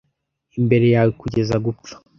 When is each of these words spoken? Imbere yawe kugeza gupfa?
Imbere 0.59 0.85
yawe 0.93 1.11
kugeza 1.21 1.55
gupfa? 1.65 1.93